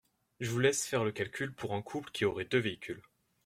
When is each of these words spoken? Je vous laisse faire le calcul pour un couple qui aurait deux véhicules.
Je 0.39 0.49
vous 0.49 0.57
laisse 0.57 0.87
faire 0.87 1.03
le 1.03 1.11
calcul 1.11 1.53
pour 1.53 1.75
un 1.75 1.83
couple 1.83 2.09
qui 2.11 2.25
aurait 2.25 2.45
deux 2.45 2.57
véhicules. 2.57 3.03